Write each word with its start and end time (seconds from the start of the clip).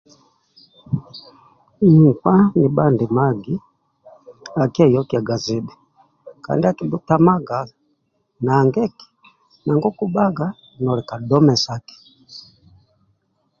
Nkpa 1.97 2.35
nibhandimagi 2.59 3.55
akieyokiaga 4.63 5.35
zidhi 5.43 5.75
kandi 6.43 6.63
akibhutamaga 6.67 7.59
nanga 8.43 8.79
eki 8.87 9.07
nanga 9.63 9.87
okubhaga 9.91 10.47
noli 10.81 11.03
ka 11.09 11.15
dhomesaki 11.29 11.95